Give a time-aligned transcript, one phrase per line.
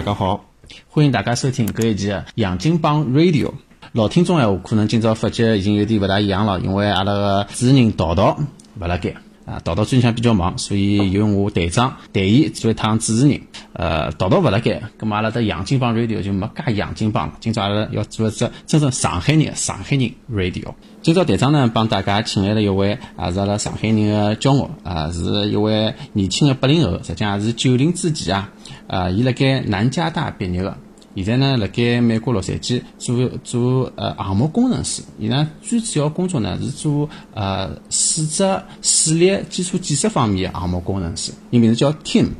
[0.00, 0.46] 大家好，
[0.88, 3.52] 欢迎大家收听搿一期的杨金帮 Radio。
[3.92, 8.38] 老听众闲话，可能今朝发觉已经有点勿大一样了，因为阿拉个主持人淘淘
[8.80, 13.42] 勿辣盖啊，淘淘最近向比较忙，所以由我队长代伊做一趟主持人。
[13.74, 17.34] 呃，淘淘勿辣盖，咁么阿拉的杨金帮 Radio 就没介杨金帮了。
[17.38, 20.72] 今朝阿拉要做一只真正上海人、上海人 Radio。
[21.02, 28.50] 今朝队长呢帮大家请来了一位，也是阿拉上海人的骄傲啊，是一位年轻的八零后，实际上也是九零之前啊。
[28.90, 30.76] 啊，伊辣盖南加大毕业的，
[31.14, 35.00] 现在呢辣盖美国洛杉矶做做呃项目工程师。
[35.16, 41.30] 伊呢最主要工作呢是做呃水质、水利基础建设方面的项目工程师。
[41.50, 42.30] 伊名字叫 Tim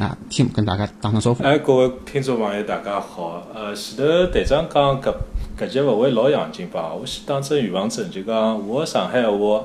[0.00, 1.44] 啊，Tim 跟大家打声招呼。
[1.44, 3.46] 哎，各位听众朋友，大家好。
[3.54, 5.14] 呃，前头队长讲搿
[5.60, 6.94] 搿节勿会老洋泾吧？
[6.94, 9.62] 我先打只预防针，就讲我上海话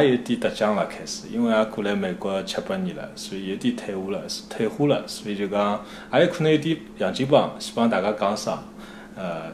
[0.00, 8.56] 也有点搭腔了，开始，因为也过来美国七八年了，所以有点退化了，退化了，所以就讲也有可能有点洋泾浜，先帮大家讲声。
[9.18, 9.50] 呃，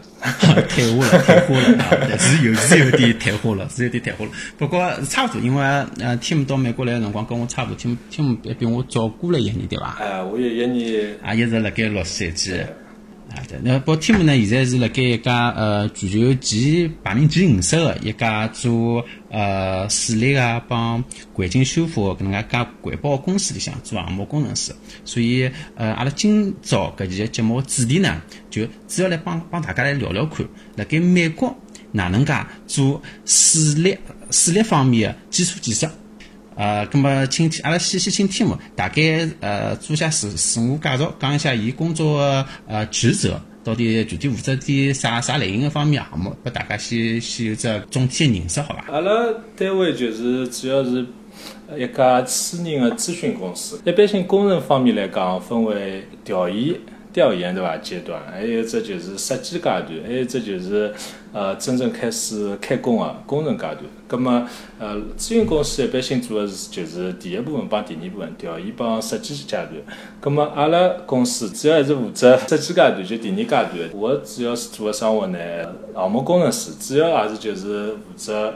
[0.69, 2.19] 退化了，退化了！
[2.19, 4.31] 是有是有点退化了，是有点退化了。
[4.59, 9.99] 不过差不多，因为呃，Tim 到美国来个辰光跟我差不多，Tim Tim 比我早过了一年，对伐？
[10.01, 12.57] 哎，我有一年，也一直辣盖洛杉矶。
[13.35, 14.37] 啊，对，那不 Tim 呢？
[14.45, 21.03] 现在是辣盖一家呃全球前排名前五十个一家做呃水利啊帮
[21.33, 24.75] 环境修复搿能介家环保公司里向做项目工程师。
[25.05, 31.57] 所以呃，阿拉今朝搿期节目主题呢，就主要来帮帮大家来聊聊看，辣盖美国
[31.91, 32.35] 哪能介
[32.67, 33.97] 做水利
[34.31, 35.91] 水利方面的基础建设。
[36.57, 48.93] 呃，咁么请阿拉先先请 Tim 大概呃做下自自我介绍，讲一下伊工作的呃职责，到底具体负责点啥啥类型的方面项目，拨大家先先有只总体的认识，好伐？
[48.93, 49.11] 阿拉
[49.57, 51.07] 单位就是主要是
[51.79, 56.75] 一家私人的咨询公司，一般性工程方面来讲，分为调研。
[57.13, 57.77] 调研对伐？
[57.77, 60.93] 阶段，还有只就是设计阶段，还有只就是
[61.33, 63.79] 呃真正开始开工的工程阶段。
[64.09, 69.69] 葛么呃咨询公司一般性做的是就是第一部分帮第二部分调研帮设计阶段。
[70.21, 73.91] 葛么阿拉公司主要还是负责设计阶段，就第二阶段。
[73.95, 75.39] 我主要是做的生活呢，
[75.95, 78.55] 项目工程师，主要也是就是负责。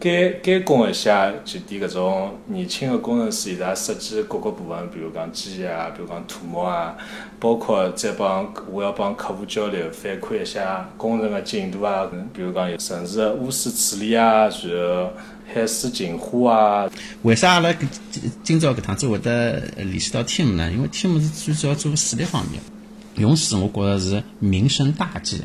[0.00, 6.94] 监监工一下，就点搿种年轻的工程师，伊拉设计各个部分，比如讲机械啊，比如讲土木啊，
[7.40, 15.10] 包括再帮我要帮客户交流，反馈一下工程的进度啊，比如讲有城市的污水处理啊，然后
[15.52, 16.90] 海水净化啊。
[17.22, 17.88] 为啥阿拉今
[18.42, 20.70] 今朝搿趟子会得联系到 Tim 呢？
[20.70, 22.60] 因为 Tim 是最主要做水利方面，
[23.16, 25.40] 用水我觉着是民生大计。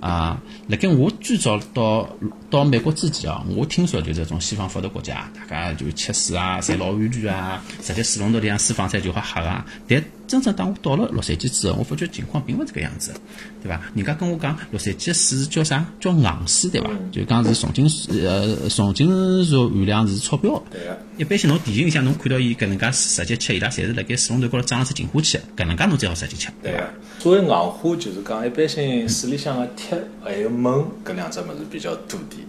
[0.00, 2.08] 啊，辣盖我最早到
[2.50, 9.64] 到美国之前哦，我听说就是种西方发达国家，大家就吃水啊，侪老安全啊，直接水龙头里向水放出来就好喝啊。
[9.88, 13.12] 但真正当我到了洛杉矶之后，我发觉情况并勿是这个样子，
[13.62, 13.80] 对伐？
[13.94, 15.84] 人家跟我讲，洛杉矶水叫啥？
[15.98, 16.90] 叫硬水，对伐？
[17.10, 20.62] 就讲是重金属呃重金属含量是超标。
[20.70, 20.98] 对个。
[21.16, 26.48] 一般性侬电影里向侬看到伊搿能介直接吃，伊拉侪是辣盖水龙头高头装了只净化器，搿能介侬才好直接吃。
[26.62, 26.90] 对个。
[27.18, 32.46] 作为硬化就是讲一般性水里向个铁还有锰搿两只物事比较多点。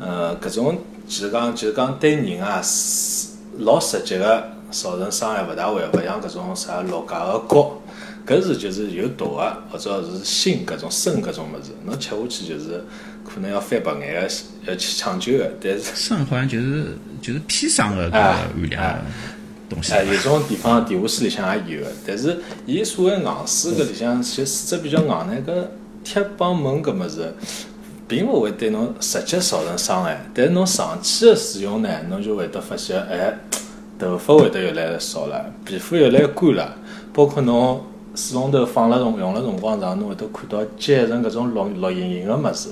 [0.00, 3.28] 呃，搿种就是讲就是讲对人啊是
[3.58, 4.53] 老直接个。
[4.70, 7.80] 造成伤害勿大会，勿像搿种啥落架个角，
[8.26, 12.84] 搿是就是有毒个，或者是锌搿种砷搿种物事，侬吃下去就是
[13.24, 14.30] 可能要翻白眼个，
[14.66, 15.50] 要去抢救个。
[15.60, 18.98] 但是砷好像就是就是砒霜个搿个含量
[19.68, 19.92] 东西。
[19.92, 25.64] 哎，有种地方地下室里向也有个，但是伊所谓硬水搿里向其实水质比较硬呢，搿
[26.02, 27.32] 铁帮锰搿物事，
[28.08, 33.38] 并勿会对侬直接造成伤害，但是侬长期个使用呢，侬就会得发现，哎。
[34.04, 36.76] 头发会得越来越少了，皮肤越来越干了，
[37.12, 37.80] 包括侬
[38.14, 42.68] 水龙头放了辰用了辰光长，侬会得看到结成搿种绿绿莹莹个物事，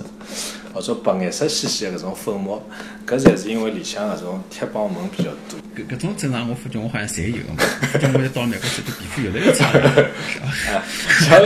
[0.73, 2.63] 或者白颜色兮兮个搿种粉末，
[3.07, 5.59] 搿侪是因为里向搿种铁帮锰比较多。
[5.77, 7.59] 搿搿种症状我发觉我好像侪有个嘛，
[7.93, 10.09] 发觉我一到美国去，皮肤越来越差了，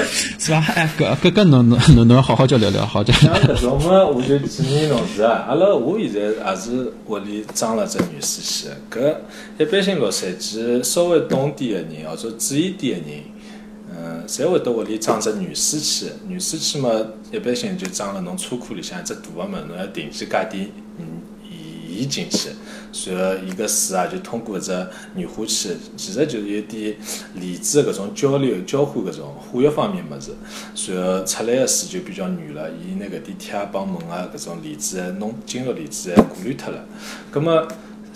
[0.38, 0.64] 是吧？
[0.74, 3.12] 哎，搿搿搿侬侬侬侬好好叫聊聊，好叫。
[3.18, 9.14] 像搿种嘛，我就建议侬是啊，阿拉我现在也是屋里装了只女士器，搿
[9.58, 13.20] 一般性洛杉矶稍微懂点个人，或者注意点个人，
[13.98, 16.10] 嗯，侪会到屋里装只女士器。
[16.28, 16.90] 女士器嘛，
[17.32, 21.22] 一般性就装了侬车库里向一只大个门，侬要定期加点嗯
[21.88, 22.50] 盐进去。
[22.92, 26.96] 随后，伊个水啊，就通过一只软化器，其实就是有点
[27.34, 30.32] 离子搿种交流、交换搿种化学方面物事。
[30.74, 36.84] 随后出来个水就比较软了，伊拿搿点铁啊帮锰啊搿种离子弄金属离子过滤脱了。
[37.30, 37.66] 葛末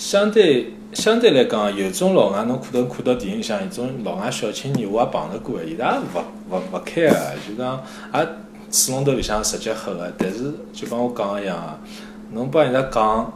[0.00, 6.18] 相对相对来讲，有种老外侬可能看到电影里向有种老外小青年，我也碰着过个，伊拉勿
[6.50, 8.28] 勿勿开个，就讲也
[8.72, 11.78] 水龙头里向直接喝个，但是就帮我讲个一样个，
[12.32, 13.30] 侬帮伊拉讲，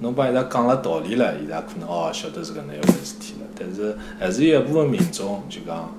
[0.00, 5.94] 侬帮伊拉讲了道理了，伊拉可能哦晓得是搿能一回事体了，但是还是有一部分民众就讲，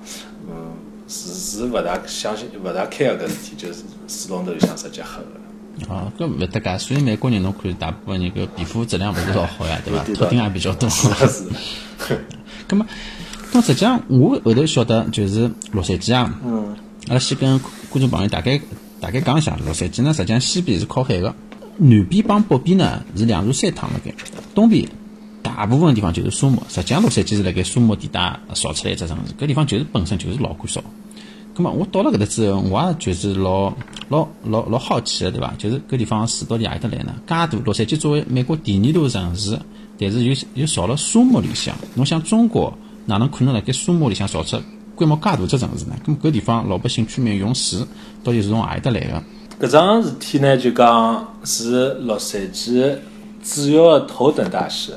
[0.46, 0.74] 嗯，
[1.08, 5.40] 是是勿大相信、勿大开个搿事体，就是水龙头里向直接喝个。
[5.88, 10.04] 哦，搿勿搭界，所以美国人侬看，大部分人搿皮肤质量勿是老好呀，对伐？
[10.04, 10.88] 秃顶也比较多。
[10.90, 11.44] 是是，
[12.68, 12.86] 咁么，
[13.52, 16.76] 咁实际上我后头晓得就是洛杉矶啊，嗯，
[17.08, 17.58] 阿拉先跟
[17.90, 18.60] 观众朋友大概
[19.00, 21.34] 大概讲一下，洛杉矶呢，实际上西边是靠海个，
[21.78, 24.14] 南边帮北边呢是两座山躺辣盖，
[24.54, 24.88] 东边
[25.42, 26.62] 大部分地方就是沙漠。
[26.68, 30.80] 实际上洛杉矶是辣盖沙漠地带造出来一只城市，搿地方就是本身就是老干燥。
[31.54, 33.72] 咁么我到了搿搭之后，我也就是老
[34.08, 35.52] 老老老好奇个，对伐？
[35.58, 37.14] 就是搿地方水到底何里搭来呢？
[37.26, 39.58] 介大，洛杉矶作为美国第二大城市，
[39.98, 41.74] 但是又又造了沙漠里向。
[41.94, 42.72] 侬想中国
[43.04, 44.58] 哪能可能辣盖沙漠里向造出
[44.94, 45.94] 规模介大只城市呢？
[46.06, 47.80] 咁么搿地方老百姓居民用水
[48.24, 49.66] 到底是从何里搭来个？
[49.66, 52.96] 搿桩事体呢，就讲是洛杉矶
[53.44, 54.92] 主要的头等大事。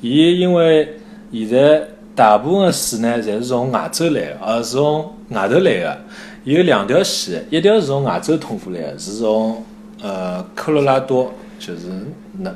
[0.00, 0.88] 伊因为
[1.32, 5.98] 现在大部分水呢，侪是从外州来个，而是从外头来个。
[6.44, 9.64] 有两条线，一条是从外州通过来个，是从
[10.02, 11.88] 呃科罗拉多，就是
[12.38, 12.50] 内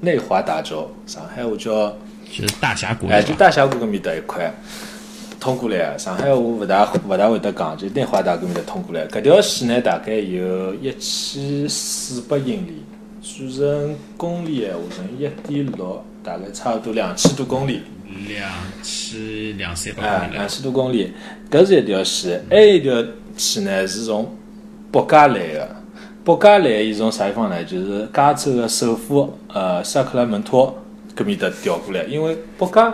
[0.00, 1.94] 内华达州，上海话叫
[2.30, 4.54] 就是大峡谷哎，就大峡谷搿面搭一块
[5.40, 5.98] 通过来个。
[5.98, 9.06] 上海话勿大勿大会得讲，就内华达搿面搭通过来。
[9.08, 12.84] 搿条线呢，大概有一千四百英里，
[13.20, 17.82] 算成公里闲话，乘以一点六，大概差勿多两千多公里。
[18.28, 18.50] 两
[18.82, 21.12] 千两三百哦两千多公里，
[21.50, 22.44] 搿是一条线。
[22.50, 23.04] 还有一条
[23.36, 24.36] 线呢，是从
[24.90, 25.76] 北加来个。
[26.24, 27.62] 北加来，伊从啥地方呢？
[27.64, 30.82] 就是加州的首府呃萨克拉门托
[31.14, 32.02] 搿面搭调过来。
[32.04, 32.92] 因为北加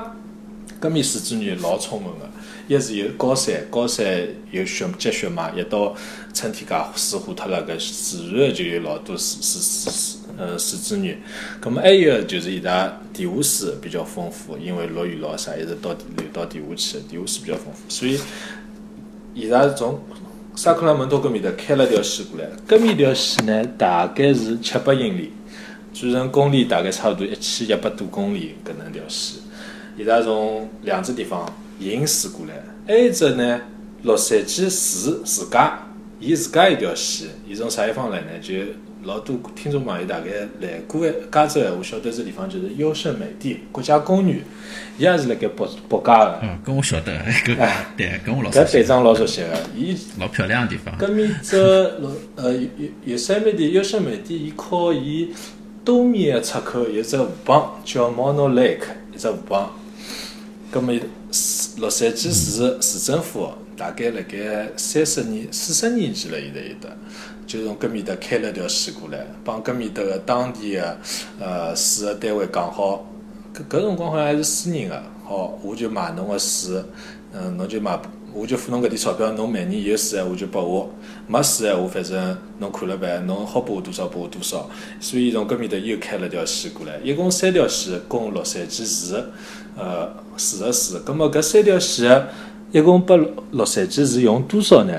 [0.80, 2.28] 搿面水资源老充分个，
[2.69, 4.06] 一是有高山，高山
[4.50, 5.94] 有雪积雪嘛，一到
[6.32, 11.20] 春天介水化脱了，搿自然就有老多水水水水呃水资源。
[11.61, 18.19] 葛末还有个就是伊拉地下水比较丰富，因为落雨老啥，一直到流到地下去，地下水比较丰富，所以
[19.35, 20.00] 伊拉从
[20.55, 25.32] 萨克拉门托搿面搭开了条线过来，搿面条线呢大概是七百英里，
[25.93, 29.41] 算成公里大概差不多一千一百多公里搿能条线。
[29.99, 31.44] 伊拉从两只地方
[31.82, 32.55] 引水过来，
[32.87, 33.61] 还有一只呢，
[34.02, 35.79] 洛杉矶市自家，
[36.20, 38.26] 伊自家一条线，伊从啥地方来呢？
[38.40, 38.55] 就
[39.05, 40.31] 老多听众朋友大概
[40.61, 44.38] 来过加州闲话，晓得这地方就是优胜美地国家公园，
[44.96, 46.38] 伊也是辣盖北北加个。
[46.43, 47.12] 嗯，搿我晓得，
[47.44, 47.56] 搿
[47.96, 50.96] 对，搿我老熟悉搿队，长老熟悉个，伊老漂亮个地方。
[50.96, 51.56] 搿面只
[51.99, 55.35] 洛呃有有有三美地优胜美地，伊靠伊
[55.85, 59.70] 东面个出口有只河浜叫 Mono Lake，一只河浜。
[60.70, 60.94] 葛末
[61.32, 66.94] 市洛杉矶市市政府大概辣盖三十年、四十年前了，现在有的，
[67.46, 70.99] 就从搿面搭开了条线过来，帮搿面搭个当地个
[71.40, 73.06] 呃水个单位讲好，
[73.55, 76.82] 搿搿辰光好像还是私人个，好，我就买侬个水，
[77.32, 77.99] 嗯，侬就买，
[78.35, 80.94] 我就付侬搿点钞票，侬每年有水闲话就拨我，
[81.26, 84.69] 没水闲话反正侬看了办，侬好拨我多少拨我多少，
[85.00, 89.25] 所以从搿面搭又开了条线过来，一共三条线供洛杉矶市，
[89.76, 91.00] 呃，市个水。
[91.05, 92.26] 葛末搿三条线
[92.73, 93.19] 一共拨
[93.52, 94.93] 洛杉矶市用多少呢？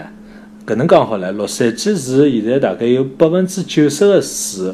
[0.66, 4.74] 搿能讲好唻，洛杉矶市现在大概有百分之九十个水。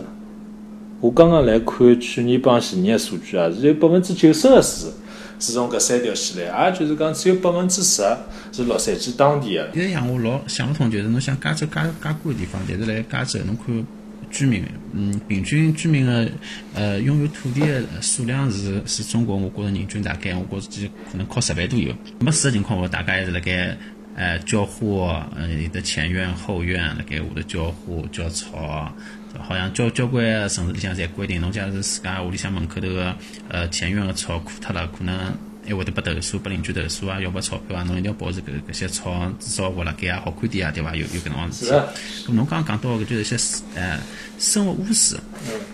[1.01, 4.91] 我刚刚来看去年帮前年个数据啊，是有百分之九十个水
[5.39, 8.03] 是从搿三条线来，也就是讲只有百分之十
[8.51, 9.69] 是洛杉矶当地个。
[9.73, 13.87] 现在让我老想勿通，就是侬想加州介介贵个地方，但是辣加州侬看
[14.29, 16.29] 居民，嗯，平均居民个
[16.73, 21.93] 呃拥有土地个数量是是中国，我觉着人均大概我觉着可能靠十万都有。
[22.19, 23.77] 没水个情况下，大家还是辣盖
[24.15, 28.93] 呃浇花，呃有的前院后院辣盖下头浇花浇草。
[29.37, 33.15] 好像交交关城市里向侪规定，侬假如自家屋里向门口头个
[33.47, 35.37] 呃前院个草枯脱了，可能
[35.69, 40.95] 还会得拨投诉，拨邻居投诉啊，要拨钞票啊，侬一定要保持搿搿些草至少活辣盖啊，好看点啊，对伐？
[40.95, 41.71] 有有搿能样事体。
[41.71, 43.99] 咁侬刚刚讲到个就是一些水呃
[44.39, 45.19] 生活污水，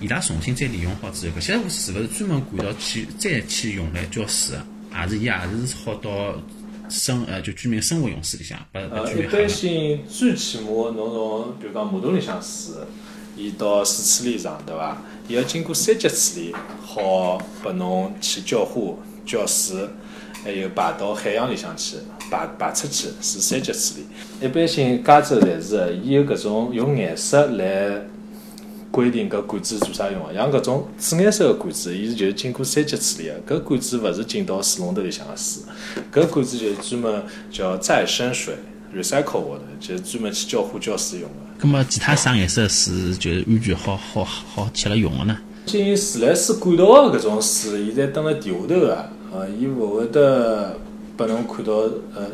[0.01, 4.65] 伊拉重新再利用好之后，搿些污水是勿是专门管道去再去用来浇水个？
[5.01, 5.31] 也是伊也
[5.67, 6.35] 是好到
[6.89, 12.75] 生呃就居民生活用水里向，呃，一般性最起码侬从比如讲马桶里向水，
[13.35, 15.01] 伊到水处理厂对伐？
[15.27, 18.79] 伊要经过三级处理，好拨侬去浇花、
[19.25, 19.77] 浇水，
[20.43, 21.97] 还有排到海洋里向去，
[22.29, 24.45] 排排出去是三级处理。
[24.45, 28.05] 一般性加州侪是的，伊有搿种用颜色来
[28.91, 35.63] 规定搿管子做啥用个，像搿种紫颜色个管子，伊是就是经过三级处理个，搿管子勿是进到水龙头里向个水，
[36.13, 38.55] 搿管子就是专门叫再生水
[38.95, 41.35] （recycle water），就是专门去浇花浇水用个。
[41.57, 45.37] 葛么其他啥颜色水就是安全好好好吃了用个呢？
[45.65, 50.77] 进自来水管道个搿种水，现在蹲辣地下头个，呃，伊勿会得
[51.17, 51.73] 拨侬看到，
[52.15, 52.29] 呃，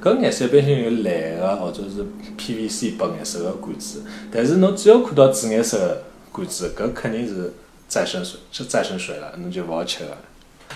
[0.00, 2.06] 搿颜色一般性有蓝个或者是
[2.38, 7.52] PVC 白颜色个管子，但是侬只要看到紫颜色个管子，搿肯定是
[7.88, 10.16] 再生水，是再生水了，侬就勿好吃个。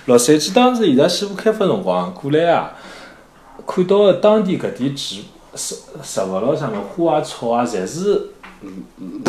[0.07, 2.73] 洛杉矶当时伊拉西部开发辰光过来啊，
[3.67, 5.23] 看到个当地搿点植
[5.55, 8.31] 植植物咯，啥物花啊草啊，侪是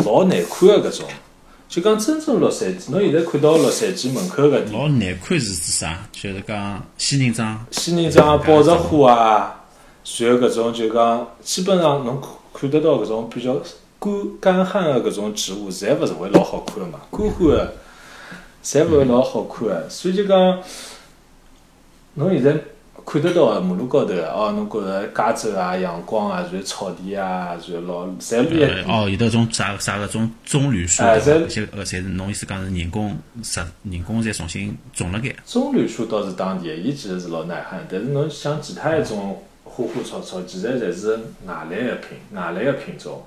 [0.04, 1.08] 老难看个搿种。
[1.72, 6.06] 就讲真正洛杉矶，侬现在看到洛杉矶门口搿点老难看是指啥？
[6.12, 9.64] 就是讲仙人掌，仙人掌啊、宝石花啊，
[10.18, 13.54] 然后搿种就讲基本上侬看看得到搿种比较
[13.98, 17.74] 干干旱个搿种植物，侪勿是会老好看个嘛，干旱个，
[18.62, 19.66] 侪勿会老好看。
[19.66, 20.58] 个，所以就讲
[22.16, 22.54] 侬现在
[23.04, 31.40] 看得到个马路高头个，哦，侬觉着加州啊、阳光啊、然后草地啊，然后老侪绿呃哦，有得种啥啥个种棕榈树，哎对伐？
[31.40, 35.34] 侪搿些呃，侪是侬意思讲是人工植人工再重新种了该。
[35.44, 41.16] 棕榈树倒是当地个，伊其实是老耐旱，但是侬像其他一种花花草草，其实侪是
[41.46, 43.22] 外来个品外来个品种。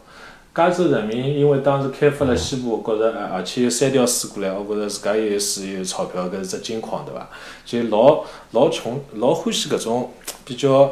[0.55, 7.29] 加州人民因为当时开发了西部，觉着呃而且有三条水过来，我觉着自家又有水又有钞票，搿是只金矿对伐？
[7.65, 10.13] 就老老穷老欢喜搿种
[10.45, 10.89] 比较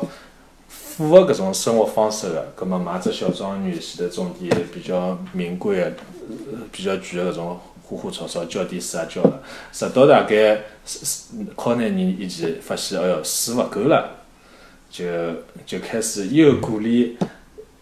[0.68, 5.92] 富个搿种生活方式个，葛末买只小庄园，前头种点比较名贵个、呃
[6.70, 9.42] 比较贵个搿种花花草草，浇点水也浇了，
[9.72, 10.62] 直到大概
[11.56, 14.10] 靠廿年以前，发现哎哟水勿够了，
[14.92, 15.06] 就
[15.66, 17.18] 就开始又鼓励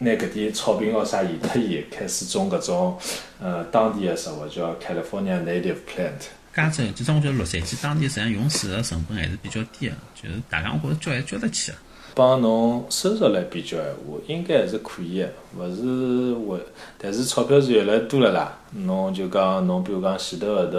[0.04, 2.98] 拿搿点草坪咯啥移脱伊，开始种搿种
[3.40, 6.28] 呃当地个植物叫 California native plant。
[6.54, 11.78] 加州，其实我觉得洛杉矶当地实际上用水个成本还是比较低个，就是大家我觉着交还交得起个。
[12.14, 16.60] 帮侬收入来比较闲话，应该还是可以个，勿是会，
[16.98, 18.58] 但是钞票是越来越多了啦。
[18.72, 20.78] 侬就讲侬比如讲前头后头，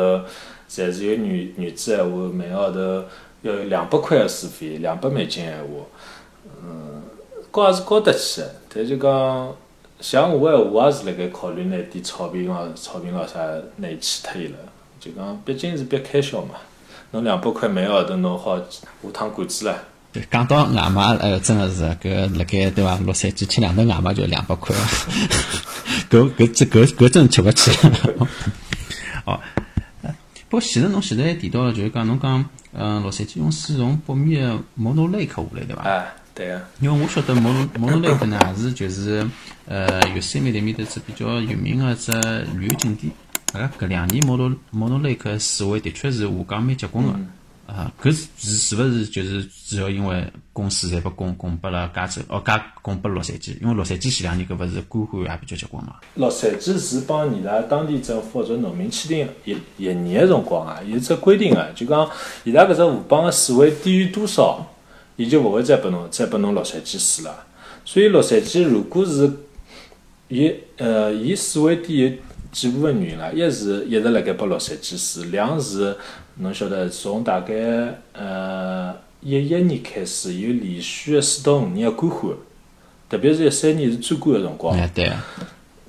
[0.69, 2.81] 侪是有女女子闲话，每个号头
[3.43, 5.67] 要有两百块个水费，两百美金闲话，
[6.63, 7.02] 嗯，
[7.53, 9.55] 高也是高得起个，但就讲
[10.01, 13.39] 像我闲话，我也是辣盖考虑拿点草坪咯、草坪咯啥
[13.77, 14.59] 拿伊去脱伊了，
[14.99, 16.55] 就讲毕竟是笔开销嘛。
[17.13, 18.65] 侬两百块每个号头侬好下
[19.13, 19.77] 趟管子了。
[20.13, 22.97] 对，讲到外卖，哎，真个是搿辣盖对伐？
[23.05, 24.75] 洛杉矶吃两顿外卖就两百块，
[26.11, 27.71] 搿搿这搿搿真吃勿起。
[29.25, 29.39] 哦，
[30.03, 30.15] 呃
[30.49, 35.83] 不过前头侬现在还提到了，就是讲侬讲，嗯，洛杉矶用水从北面个 Mono Lake 下来，对伐？
[35.83, 36.61] 哎，对个。
[36.81, 39.27] 因为我晓得 Mono Mono Lake 呢，也是就是
[39.67, 42.13] 呃，月山面对面头只比较有名个只
[42.57, 43.13] 旅游景点。
[43.53, 47.19] 啊，搿两年 Mono Mono Lake 个水位的确是下降蛮结棍个。
[47.65, 55.97] 啊，搿是是是勿是就是主要因为公司侪拨供供拨了加州，哦，加供拨洛杉矶，因为洛杉矶前两年搿勿是干旱也比较结棍嘛。
[56.15, 62.07] 洛杉矶是帮伊拉当地政府或者农民签订一一年个辰光啊，有只规定个，就讲
[62.45, 64.67] 伊拉搿只河浜个水位低于多少，
[65.17, 67.47] 伊就勿会再拨侬再拨侬洛杉矶水了。
[67.85, 69.31] 所以洛杉矶如果是
[70.29, 72.11] 伊呃伊水位低有
[72.51, 75.97] 几部分原因啦，一是一直辣盖拨洛杉矶水，两是
[76.37, 77.55] 侬晓得从大概
[78.13, 82.31] 呃一一年开始有连续个四到五年个干旱，
[83.09, 84.77] 特别是一三年是最干个辰光。
[84.79, 85.07] 哎，对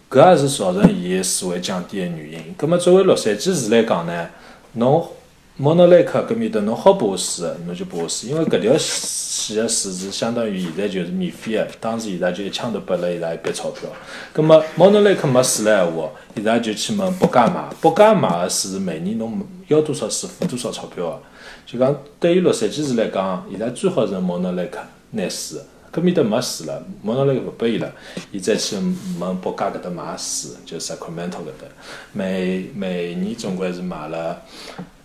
[0.09, 2.53] 个，搿也是造成伊个水位降低个原因。
[2.57, 4.29] 葛末作为洛杉矶市来讲呢，
[4.73, 5.07] 侬
[5.55, 13.87] 莫诺莱克搿面搭侬好拨水个，侬就拨我水，因为搿条线个水是相当于现在就是免费个，当时伊拉就一枪头拨了伊拉一笔钞票。
[14.33, 21.21] 葛末莫诺莱克没水了闲话，伊拉就去问北加买，北加买个水是每年侬要多少水付多少钞票个。
[21.67, 24.79] 就讲对于洛杉矶市来讲，伊拉最好是莫诺莱克
[25.11, 25.59] 拿水。
[25.93, 27.93] 搿面搭没水了，莫诺莱克勿拨伊了，
[28.31, 28.75] 伊再去
[29.19, 31.67] 问北加搿搭买水，就 Sacramento 搿搭，
[32.11, 34.41] 每每年总归是买了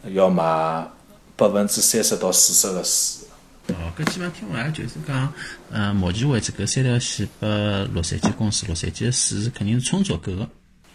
[0.05, 0.87] 要买
[1.37, 3.27] 百分之三十到四十个水。
[3.69, 5.33] 哦，搿基本听下来就是讲，
[5.71, 7.49] 嗯，目前为止搿三条线拨
[7.93, 10.49] 洛杉矶公司，洛杉矶个水是肯定是充足够个。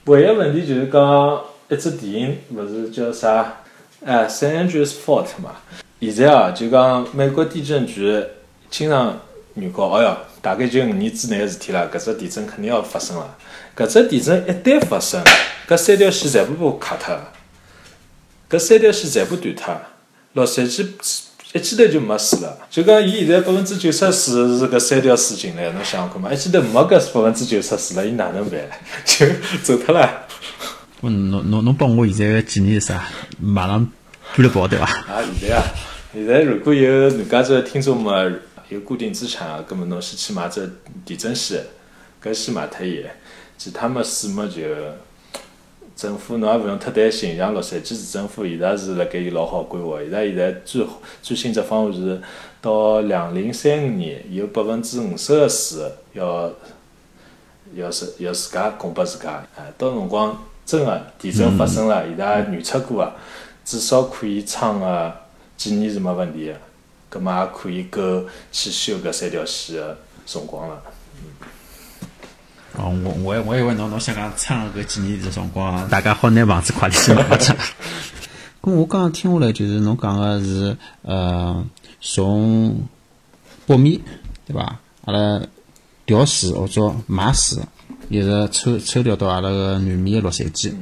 [0.05, 3.57] 唯一问题就是讲一只电影勿是叫啥？
[4.05, 5.51] 哎，San Andreas Fault 嘛。
[6.01, 8.21] 现在啊，就讲美国地震局
[8.69, 9.17] 经常
[9.53, 13.37] 预告，哎哟，大概就五年之内个事体啦，搿只地震肯定要发生了。
[13.77, 15.23] 搿只地震一旦发生，
[15.67, 17.15] 搿三条线全部被卡脱，
[18.53, 19.81] 搿三条线全部断脱，
[20.33, 20.85] 洛杉矶
[21.53, 22.55] 一记头就没水了。
[22.69, 28.59] 就讲伊现在百分之九十水是搿三条水进来，侬想想看嘛，一记头没搿百分之九十水了，伊哪能办？
[29.03, 29.25] 就
[29.63, 30.27] 走脱了。
[31.01, 33.03] 咾侬侬侬帮我现在个建议是啥？
[33.41, 33.83] 马上
[34.37, 34.85] 搬了跑对伐？
[34.85, 35.63] 啊，现在啊，
[36.13, 38.23] 现在如果有南加州的听众嘛，
[38.69, 40.71] 有固定资产啊，葛么侬先去买只
[41.03, 41.63] 地震险，
[42.23, 43.03] 搿先买脱伊，
[43.57, 44.61] 其他么水么就
[45.95, 50.85] 政府侬也勿用太担心，像洛杉矶市政府现在是辣盖有老好规划，现在现在最
[51.21, 52.21] 最新只方案是
[52.61, 56.51] 到两零三五年有百分之五十个水要
[57.75, 63.13] 要自要自家供拨自家，哎，到辰光真个地震发生了，伊拉预测过个，
[63.63, 65.13] 至少可以撑个
[65.55, 66.55] 几年是没问题个，
[67.09, 70.81] 葛末也可以够去修搿三条线个辰光了。
[72.75, 77.55] 哦，我我我以为侬侬想讲撑搿几年的辰光，大家好拿房子快点先买脱。
[78.63, 81.63] 咁我刚刚听下来，就是侬讲个是呃，
[82.01, 82.87] 从
[83.67, 83.99] 北面
[84.47, 84.79] 对伐？
[85.05, 85.41] 阿拉
[86.05, 87.61] 调水或者买水，
[88.09, 90.73] 一直抽抽调到阿拉个南面个洛杉矶。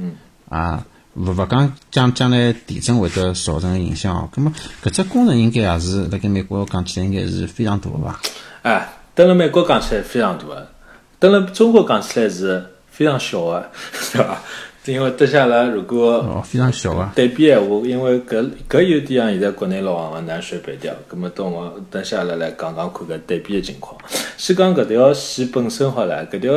[0.48, 4.30] 啊，勿勿讲将将来地震会得造成影响哦。
[4.34, 4.50] 咁么
[4.82, 8.18] 搿只工程应该也是辣盖美国讲起来应该是非常大个伐？
[8.62, 10.71] 哎，蹲辣美国讲起来非常大个，
[11.22, 12.60] 蹲辣中国讲起来是
[12.90, 13.70] 非常小个，
[14.12, 14.42] 对伐？
[14.86, 17.08] 因为等下来如果哦，非常小个。
[17.14, 23.96] 对比闲话，因为搿搿有点像现在国内老行个南水北调，葛末等我等下来来讲讲看搿对比个情况。
[24.36, 26.52] 先讲搿条线本身好了，搿条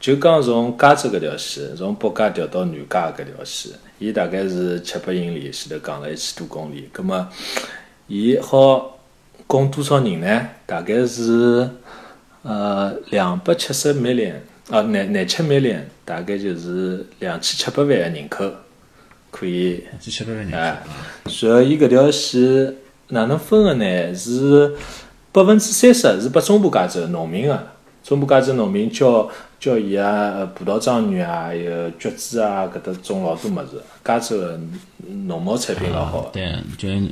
[0.00, 7.28] 就讲从加州搿条线，从北加调到南加搿条线，伊大概是七八英里，前头讲了一千多公里，葛末
[8.06, 8.98] 伊好
[9.46, 10.48] 供多少人呢？
[10.64, 11.68] 大概是
[12.48, 18.50] 呃两百七十万年，啊廿廿七万年，大概就是两千七百万个人口
[19.30, 19.84] 可以。
[19.90, 20.82] 两千七百万人哎，
[21.24, 22.74] 然后伊搿条线
[23.08, 24.14] 哪能分个呢？
[24.14, 24.74] 是
[25.30, 27.66] 百分之三十是拨中部加州农民个，
[28.02, 33.82] 中部加州农民叫叫伊啊，呃葡萄庄园啊，还有橘子啊，搿搭种老多物事。
[34.02, 34.58] 加州个
[35.26, 36.30] 农贸产品老好。
[36.32, 37.02] 对，就是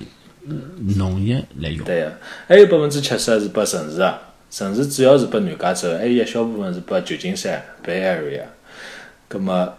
[0.96, 1.84] 农业来用。
[1.84, 2.12] 对个，
[2.48, 4.18] 还有百分之七十是拨城市个，
[4.50, 8.44] 城市主要是拨南加州，还有一小部分是拨旧金山 Bay Area。
[9.28, 9.74] 葛末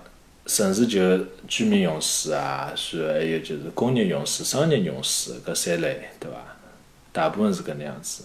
[0.46, 6.38] 城市就居民用水啊，然后还有就是工业用水、商业用水搿三类，对伐？
[7.12, 8.24] 大部分是搿能样子。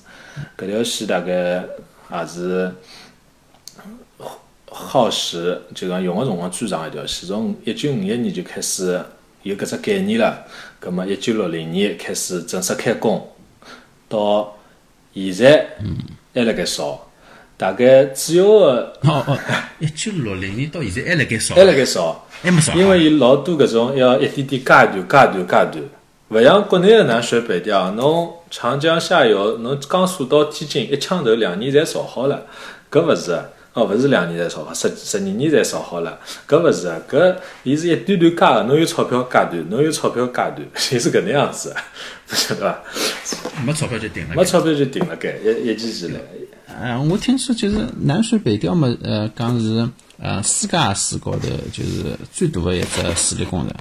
[0.59, 1.65] 搿条线大概
[2.13, 2.71] 也是
[4.67, 9.03] 耗时，就讲用个辰光最长一条线，从一九五一年就开始
[9.43, 10.47] 有搿只概念了。
[10.79, 13.33] 葛末一九六零年开始正式开工，
[14.09, 14.59] 到
[15.15, 15.69] 现在
[16.35, 17.09] 还辣盖烧。
[17.59, 19.39] 大概主要个哦哦，
[19.79, 22.27] 一九六零年到现在还辣盖烧，还辣盖烧。
[22.43, 22.77] 还没烧啊。
[22.77, 25.83] 因为伊老多搿种要一点点阶段、阶段、阶段，
[26.31, 32.43] 勿像国内个南水北调，侬长江下游，侬江苏到天津一枪头两年侪造好了，
[32.91, 36.19] 搿勿是的，哦，勿是两年才造好，十十二年才造好了，
[36.49, 41.77] 搿勿是的，搿伊是一段段加个，侬有钞票加段，侬有钞票加段， 伊是搿能样子的，
[42.27, 42.81] 不晓得伐？
[43.65, 44.35] 没钞票就顶了。
[44.35, 46.21] 没钞票就顶了该，一一记起来。
[46.67, 49.87] 呃，我听说就是南水北调嘛，呃，讲是
[50.19, 53.75] 呃世界史高头就是最大的一只水利工程。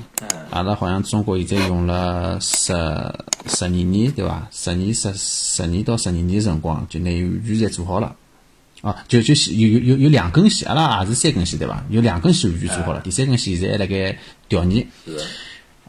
[0.49, 2.73] 阿拉好像中国现在用了十
[3.47, 4.45] 十二年，对伐？
[4.51, 8.13] 十年十十年到十二年辰光，就拿伊完全做好了。
[8.81, 11.81] 哦，就就是有有有有两根线，阿拉也是三根线对伐？
[11.89, 14.17] 有两根线完全做好了，第三根线现在还辣盖
[14.49, 14.85] 调研。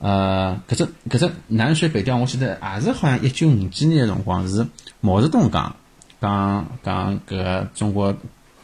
[0.02, 4.66] 呃，搿只搿只南水北调，我记得也是好像一九五几年的辰光是
[5.00, 5.76] 毛泽东讲
[6.20, 8.12] 讲讲搿个中国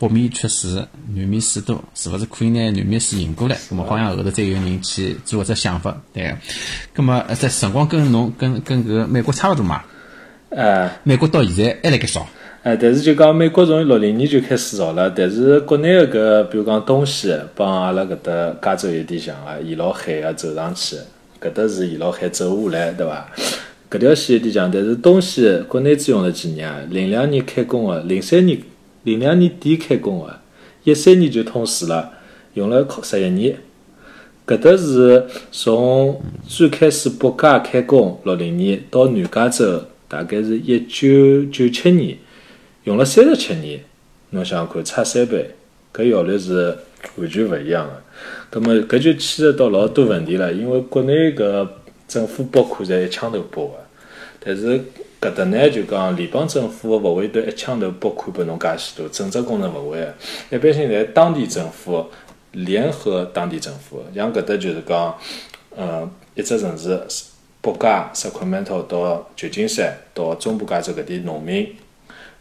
[0.00, 3.56] 北面缺水，南面水多，是勿是可以拿南面水引过来？
[3.70, 6.36] 葛么好像后头再有人去做搿只想法，对。
[6.92, 9.84] 葛么呃这辰光跟侬跟跟搿美国差勿多嘛？
[10.50, 12.26] 呃，美国到现在还辣盖烧。
[12.64, 20.96] 呃，但是就讲美国从六零年就开始造了，但是国内个搿，比如讲东西帮阿拉搿搭加州有点像啊，沿牢海啊走上去，
[21.40, 23.32] 搿搭是沿牢海走下来，对伐？
[23.90, 26.80] 搿条线有点像，但是东西国内只用了几年啊？
[26.90, 28.60] 零两年开工个，零三年
[29.04, 30.40] 零两年底开工个，
[30.84, 32.10] 一三年就通水了，
[32.54, 33.56] 用了靠十一年。
[34.46, 42.18] 搿搭是从最开始北加开工六零年到南加州，大概是一九九七年。
[42.84, 43.80] 用了三十七年，
[44.30, 45.50] 侬想想看，差三倍，
[45.94, 46.76] 搿效率是
[47.16, 48.02] 完全勿一样的。
[48.50, 51.68] 葛末搿就牵涉到老多问题了，因为国内搿
[52.06, 53.74] 政府拨款侪一枪头拨个，
[54.40, 54.80] 但是
[55.20, 59.98] 搿搭呢就讲联邦政府勿会得一枪头拨款拨侬介许多，整只工程勿会，
[60.50, 62.06] 一般性侪当地政府
[62.52, 65.14] 联合当地政府，像搿搭就是讲，
[65.76, 66.98] 呃，一只城市
[67.60, 71.68] 北加 Sacramento 到旧金山到中部加州搿点农民。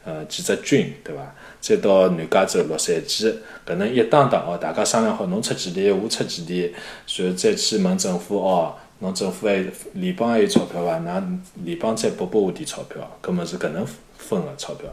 [0.08, 1.36] 呃，几只郡对伐？
[1.60, 3.30] 再到南加州洛杉矶，
[3.66, 6.72] 搿能一打打哦，大家商量好，侬出几钿，我出几钿，
[7.18, 9.66] 然后再去问政府哦，侬政府还
[9.96, 10.98] 联邦还有钞票伐？
[10.98, 13.86] 㑚联邦再拨拨我点钞票，搿么是搿能
[14.18, 14.90] 分个钞票。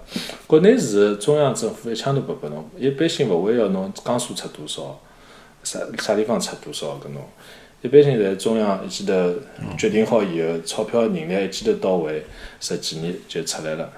[0.49, 5.01] 国内是中央政府一枪头拨拨侬，一般性勿会要侬江苏出多少，
[5.63, 7.23] 啥啥地方出多少搿侬。
[7.83, 9.33] 一般性在中央一记头
[9.79, 12.25] 决定好以后，钞票人力一记头到位，
[12.59, 13.89] 十几年就出来了。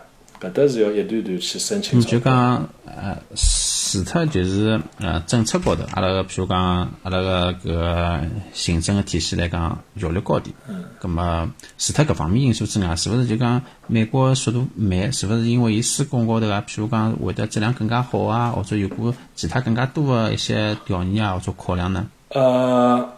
[0.40, 2.18] 搿搭是要一段段去申请嗯，钞票。
[2.18, 6.59] 就讲呃，除脱就是呃政策高头，阿拉个譬如讲
[7.03, 8.20] 阿拉个搿个
[8.53, 10.55] 行政个体系来讲效率高点。
[10.68, 10.85] 嗯。
[11.01, 15.12] 葛么除脱搿方面因素之外，是勿是就讲美国速度慢？
[15.12, 22.07] 是勿是因为伊施工高头啊，譬如讲会得质量更加好啊，或者有过其他更加多的一些调研啊，或者考量呢？
[22.31, 23.09] 呃，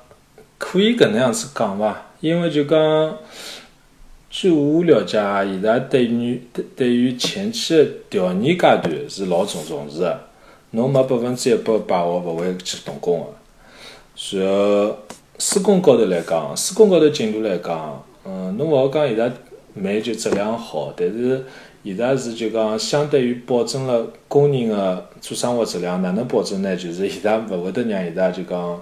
[0.58, 1.96] 可以搿能样子讲伐？
[2.20, 2.78] 因为就讲，
[4.30, 10.20] 据我了解啊，伊拉对于对对于前期的调研阶段是老重重视的。
[10.72, 14.38] 侬没百分之一百把握，勿会去动工的。
[14.38, 14.98] 然后
[15.38, 19.32] 施工高头来讲，施工高头进度来讲，嗯，侬勿好讲伊拉
[19.72, 21.42] 慢就质量好，但是
[21.82, 26.76] 伊拉是就讲相对于保证了工人的做生活质量，哪能保证呢？
[26.76, 28.78] 就是伊拉勿会得让伊拉就讲。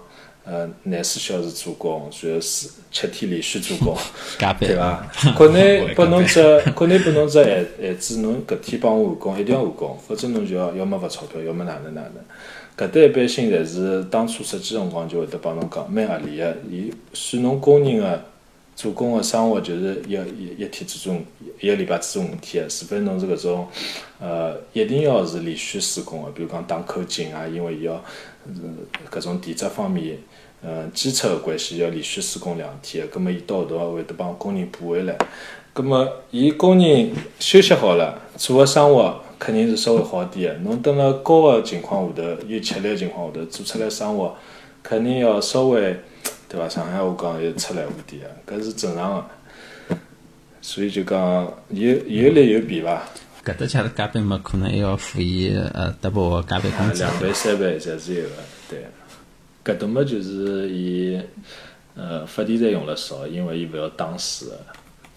[0.48, 3.96] 呃，廿四小时做工，然后四七天连续做工，
[4.38, 5.04] 加班对伐？
[5.37, 6.40] 国内拨侬只，
[6.72, 12.12] 国内拨侬只案案子，侬搿天帮我完工，一定要完工，否则侬就要要么罚钞票，要么哪能哪能。
[12.78, 16.56] 搿搭一般性侪是当初设计辰光就会得帮侬讲，蛮合理个。
[16.70, 18.24] 伊算侬工人个
[18.76, 21.24] 做工个生活，就是一一一天之中
[21.58, 23.66] 一个礼拜之中五天，除非侬是搿种
[24.20, 27.94] 呃一定要是连续施工个，比如讲打口井啊，因为伊要
[28.44, 28.52] 呃
[29.10, 30.18] 搿种地质方面。
[30.62, 35.16] 呃，基础个关系要连续施工两天，葛末伊到后头会得帮工人补回来。
[35.72, 40.60] 葛末伊工人休息好了，做个生活肯定是稍微好点个。
[40.70, 44.34] 侬等辣高个情况下头，有吃力个情况下头，做出来生活
[44.82, 45.94] 肯定要稍微，
[46.57, 46.69] 对伐？
[46.69, 49.97] 上海话讲要出来糊点个，搿是正常个。
[50.62, 53.03] 所以就讲有有利有弊伐？
[53.45, 57.03] 搿搭假如加班嘛，可能还要付伊呃 double 个加班工资。
[57.05, 58.35] 两倍三倍侪是有个，
[58.69, 58.87] 对。
[59.64, 61.21] 搿搭么就是伊
[61.95, 64.59] 呃发电站用了少，因为伊勿要打水个。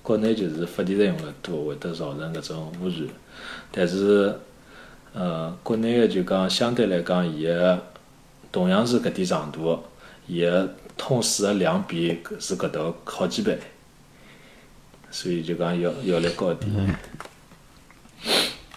[0.03, 3.07] 国内就是发电站用了多，会得造成搿种污染。
[3.71, 4.33] 但是
[5.13, 7.79] 呃，国内个就讲相对来讲，伊个
[8.51, 9.79] 同样是搿点长度，
[10.27, 13.57] 伊个通水个量比是搿搭好几倍，
[15.09, 16.69] 所以就讲效效率高点。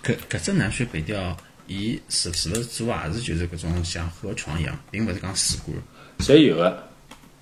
[0.04, 5.76] 搿搿只南水北调，伊是是勿是做也是就是搿种像河床一样，并勿是讲水管。
[6.20, 6.82] 侪有个，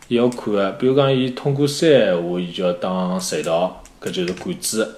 [0.09, 0.73] 伊要看个。
[0.73, 2.89] 比如讲，伊通过山闲话，伊就要打
[3.19, 4.97] 隧道，搿就是管子。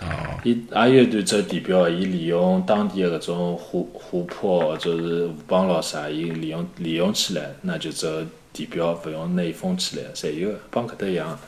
[0.00, 0.06] 哦，
[0.44, 8.08] 伊也有一段走地表，伊利用当地个搿种湖湖泊或者是河浜咾啥，伊利用利用起来，那就走
[8.52, 11.38] 地表，勿用内封起来，侪有个，帮搿搭一样。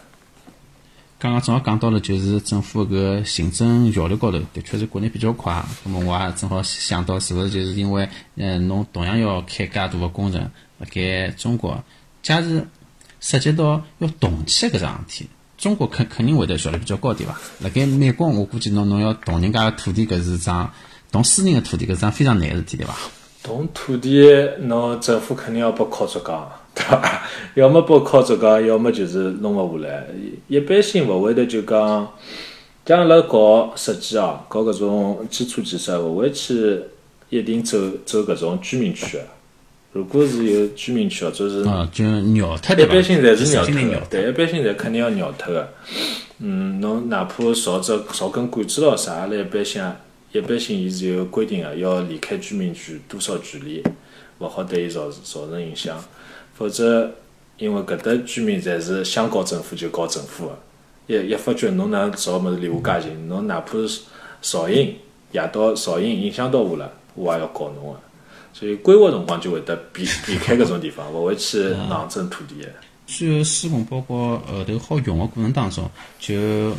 [1.18, 5.62] 刚刚正好讲到了，就是政府搿行政效率高头，的确是国内比较快。
[5.84, 10.40] 那么我也正好想到，是勿是就是因为，嗯，侬同样要开介大个工程，
[10.78, 11.82] 辣盖中国，
[12.22, 12.62] 假如
[13.20, 17.38] 涉及到要动迁搿桩事体，中国肯肯定会得效率比较高点伐？
[17.60, 20.72] 辣盖美国，我估计侬侬要动人家个土地，搿是桩
[21.12, 22.94] 动私人个土地，搿是桩非常难个事体，对伐？
[23.42, 24.26] 动土地，
[24.60, 26.59] 侬政府肯定要拨敲竹杠，对
[26.90, 27.22] 伐？
[27.54, 30.06] 要么拨敲竹杠，要么就是弄勿下来。
[30.48, 32.08] 一般性勿会得就讲，
[32.86, 36.80] 像阿拉搞设计哦，搞搿种基础建设，勿会去
[37.28, 39.24] 一定走走搿种居民区个。
[39.92, 42.84] 如果是有居民区或者是啊，就绕脱对？
[42.84, 45.68] 一般性侪是绕绕脱个，对，一般性侪肯定要绕脱个。
[46.38, 49.84] 嗯，侬哪怕造只造根管子咯啥，阿拉一般性
[50.32, 53.82] 一般性伊是有规定个，要离开居民区多少距离，
[54.38, 56.00] 勿好对伊造造成影响。
[56.60, 57.10] 否则，
[57.56, 60.58] 因为搿搭居民侪是想告政府就告政府个，
[61.06, 64.02] 一一发觉侬哪能造物事离我介近，侬哪怕是
[64.42, 64.94] 噪音，
[65.32, 67.98] 夜到噪音影响到我了，我也要告侬个。
[68.52, 72.68] 所以规划辰光就会得避避开搿种地方，勿会去硬征土地个。
[73.10, 76.36] 最后施工包括后头好用个过程当中，就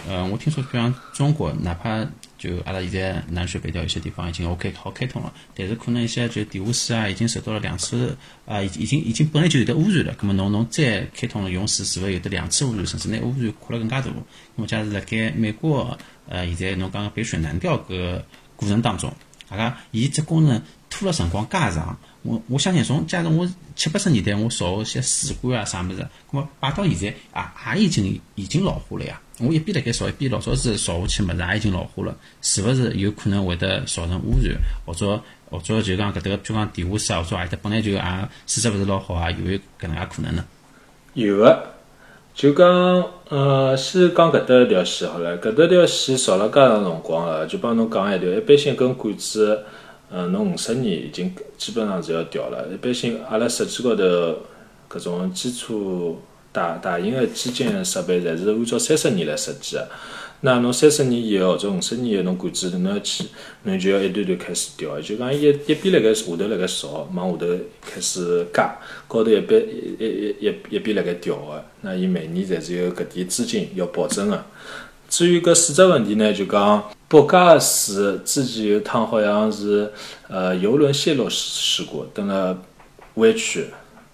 [0.07, 2.05] 呃，我听说比方中国，哪怕
[2.37, 14.07] 就阿拉现在南水北调有些地方已经 OK 好开通了，但是可能一些就地下水啊，已经受到了两次啊，已已经已经本来就有得污染了，咁么侬侬再开通了用水，是勿是有得两次污染，甚至拿污染扩了更加大？
[14.07, 14.13] 咁
[14.55, 15.97] 么假如辣盖美国
[16.29, 18.21] 呃，现在侬讲个北水南调搿
[18.55, 19.13] 过程当中，
[19.49, 29.19] 大家伊只工程拖了辰光介长，我我相信从假如我七八十年代我烧些水管啊啥物事，咁么摆到现在啊也已经已经老化了呀。
[29.39, 34.55] 我一边辣盖造，一边老早子造下去物事也已经老化了，是勿是有可能会得造成污染，
[34.85, 38.01] 或者或者就讲搿搭个，比如讲地下室啊，或者阿里搭本来就也
[38.45, 40.45] 水质勿是老好啊，有没有搿能介可能呢？
[41.15, 41.73] 有个，
[42.35, 42.67] 就讲
[43.29, 49.65] 呃，先讲搿搭条线好了，搿搭条线造了介长辰光了，就帮侬讲一条，一般性根管子，
[50.11, 52.67] 呃，侬五十年已经基本上是要调了。
[52.73, 54.03] 一般性阿拉设计高头
[54.89, 56.19] 搿种基础
[56.51, 59.87] 大大型个基建设备，侪是按照三十年来设计个。
[60.43, 63.25] 那侬三十年以后或者五十年以后，侬管子侬要去，
[63.63, 67.47] 侬就要一段段开始调，就讲一一边辣盖下头辣盖烧，往下头
[67.79, 68.75] 开始加，
[69.07, 71.63] 高头一边一一一一边辣盖调个。
[71.81, 74.43] 那伊每年侪是有搿点资金要保证个。
[75.07, 79.91] 至于搿四只问题呢，就讲北加个水之前有趟好像是
[80.29, 82.57] 呃游轮泄漏事故，等了
[83.15, 83.65] 湾区，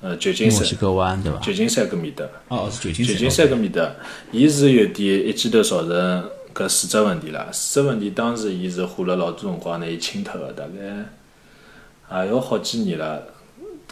[0.02, 0.76] 呃旧金山墨西。
[0.76, 1.38] 哥湾对伐？
[1.38, 2.26] 旧金山搿面搭。
[2.48, 3.14] 哦，是旧金山。
[3.14, 3.92] 旧金山搿面搭，
[4.32, 7.48] 伊是有点一记头造成搿水质问题了。
[7.54, 13.22] 水质问题当时伊是花了老多辰光呢伊清脱个，大概也要好几年了。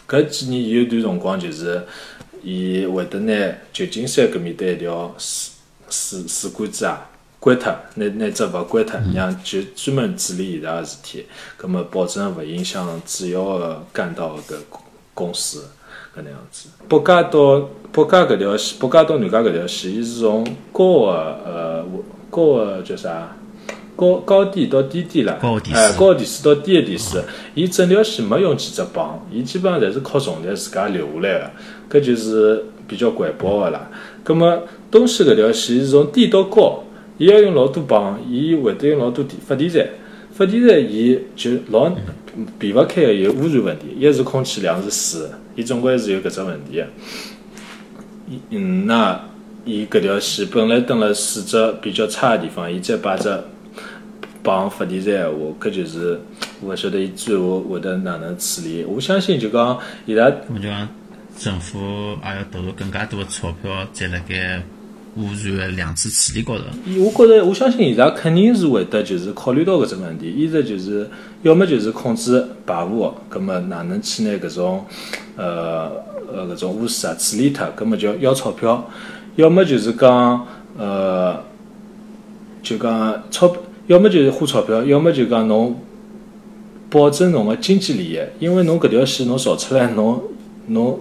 [0.08, 1.80] 搿几年有段辰光就是
[2.42, 5.52] 伊会得拿旧金山搿面搭一条水
[5.90, 7.08] 水水管子啊
[7.46, 14.80] 关脱，拿拿只勿关脱，让就专门处理伊拉个事体，葛末保证勿影响主要个干道搿公
[15.14, 15.62] 公司。
[16.12, 16.68] 搿能样子。
[16.88, 17.60] 北加到
[17.92, 21.12] 北加搿条线，北加到南加搿条线，伊是从高个
[21.44, 21.84] 呃
[22.28, 23.36] 高个叫啥？
[23.94, 25.38] 高高地到低地啦，
[25.72, 27.22] 哎，高个地势到低个地势，
[27.54, 31.52] 伊整条线没用几只棒，伊基本上侪是靠重力自家留下来
[31.88, 33.88] 个，搿就是比较环保个啦。
[34.24, 36.82] 葛末东西搿条线是从低到高，
[37.18, 39.88] 伊要用老多绑，伊会得用老多电发电站，
[40.32, 41.90] 发电站伊就老
[42.58, 46.86] 避勿开个有污染问题，一是空气，两是水，伊总归是有搿只问题个。
[48.50, 49.18] 嗯，那
[49.64, 53.34] 伊搿条线本来蹲辣水质比较差个地方，伊再摆只
[54.42, 56.20] 绑发电站闲话，搿就是
[56.62, 58.84] 勿晓得伊最后会得哪能处理。
[58.84, 60.88] 我相信就讲伊拉那么就讲
[61.38, 61.78] 政府
[62.22, 64.62] 也要投入更加多的钞票，在辣盖
[65.16, 66.64] 污染的两次处理高头。
[66.98, 70.30] 我觉着，我相信伊拉肯定是会得就是考虑到搿只问题。
[70.30, 71.08] 一直就是
[71.42, 74.84] 要么就是控制排污，葛末哪能去拿搿种
[75.36, 75.90] 呃
[76.32, 78.78] 呃搿种污水啊处理脱，葛末就要钞票；
[79.36, 81.42] 要么就是讲呃
[82.62, 85.80] 就讲钞，要么就是花钞票，要么就讲侬
[86.90, 90.22] 保证侬个经济利益，因为侬搿条线侬造出来，侬
[90.66, 91.00] 侬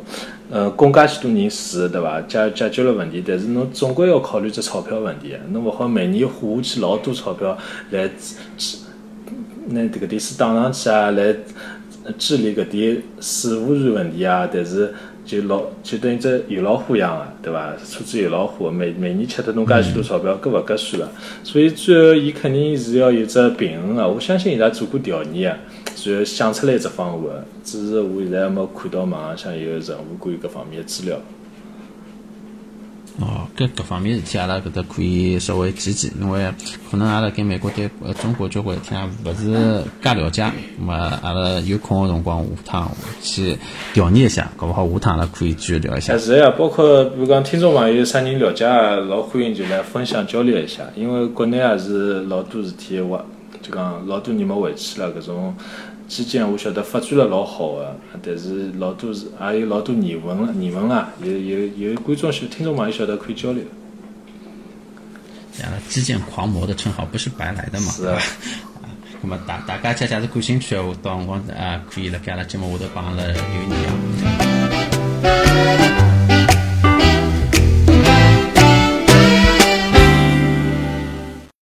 [0.49, 2.21] 呃供介许多人水，对伐？
[2.21, 7.57] 解解决了问题，但是侬总归要考虑只钞票问题，侬勿好每年花下去老多钞票
[7.91, 8.09] 来
[8.57, 8.77] 治
[9.67, 11.35] 拿迭个点水打上去啊，来
[12.17, 14.93] 治理搿点水污染问题啊，但是。
[15.25, 17.73] 就老就等于只油老虎一样个，对伐？
[17.77, 21.09] 车子油老虎，每每年吃脱侬介许多钞票，搿勿合算个。
[21.43, 24.07] 所以最后伊肯定是要有只平衡个。
[24.07, 25.57] 我相信伊拉做过调研个，
[26.05, 27.45] 然后想出来一只方案个。
[27.63, 31.17] 只是我现在还没看到网浪向有任何关于搿方面个资料。
[33.17, 36.51] 哦，搿各方面事体，阿拉搿搭可以稍微记记，因为
[36.91, 42.91] 可能阿拉跟美国对呃中国交关事体啊勿是介了解，那么阿拉有空个辰光下趟
[43.21, 43.57] 去
[43.93, 46.17] 调研一下，搞勿好下趟阿拉可以继续聊一下啊，。
[46.17, 53.23] 是呀，包括比如讲听众朋友啥人了解啊，老欢迎就来分享交流一下，因为国内也是老多事体我，
[53.61, 55.55] 就讲老多年没回去了，搿种
[56.07, 63.63] 基建我晓得发展了老好个，但是老多是也有老多疑问了，疑问啦，有有有观众晓听众朋友晓得可以交流。
[65.63, 67.91] 阿拉基建狂魔的称号不是白来的嘛？
[67.91, 68.19] 是啊
[69.21, 73.73] 那么大大家假假是感兴趣的话，到辰光啊可以辣盖阿拉节目下头帮阿拉留言
[75.23, 76.14] 啊。